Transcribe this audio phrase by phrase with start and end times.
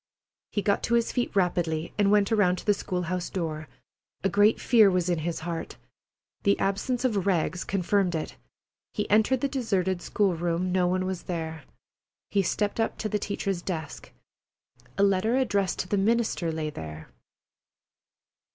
[0.51, 3.67] He got to his feet rapidly and went around to the school house door.
[4.23, 5.77] A great fear was in his heart.
[6.41, 8.35] The absence of Rags confirmed it.
[8.95, 10.71] He entered the deserted school room.
[10.71, 11.65] No one was there.
[12.31, 14.11] He stepped up to the teacher's desk.
[14.97, 17.09] A letter addressed to the minister lay there.